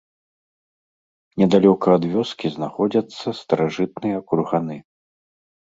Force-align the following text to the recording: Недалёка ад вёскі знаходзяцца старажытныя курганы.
Недалёка 1.41 1.87
ад 1.97 2.03
вёскі 2.15 2.47
знаходзяцца 2.55 3.35
старажытныя 3.41 4.17
курганы. 4.31 4.77